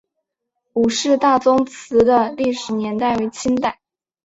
[0.73, 3.79] 伍氏大宗祠的历史年代为清代。